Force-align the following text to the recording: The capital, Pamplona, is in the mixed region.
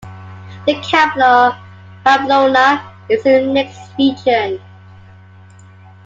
The 0.65 0.73
capital, 0.81 1.53
Pamplona, 2.03 2.81
is 3.07 3.23
in 3.27 3.49
the 3.49 3.53
mixed 3.53 3.91
region. 3.99 4.59